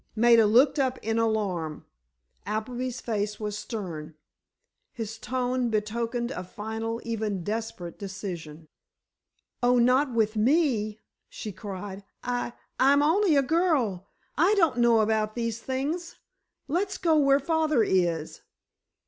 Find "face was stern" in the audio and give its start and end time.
2.99-4.15